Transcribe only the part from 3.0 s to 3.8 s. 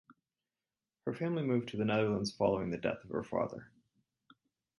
of the father.